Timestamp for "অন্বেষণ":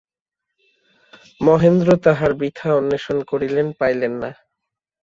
2.75-3.17